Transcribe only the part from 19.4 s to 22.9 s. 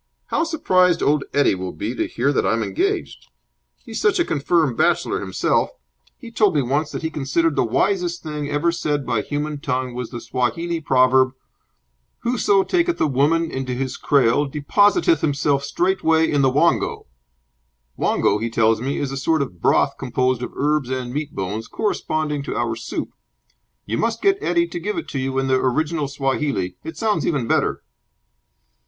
of broth composed of herbs and meat bones, corresponding to our